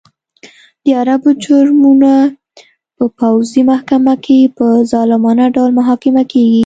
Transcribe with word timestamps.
د 0.83 0.87
عربو 0.99 1.29
جرمونه 1.45 2.13
په 2.95 3.03
پوځي 3.19 3.61
محکمه 3.71 4.15
کې 4.25 4.39
په 4.57 4.65
ظالمانه 4.91 5.45
ډول 5.55 5.71
محاکمه 5.79 6.23
کېږي. 6.31 6.59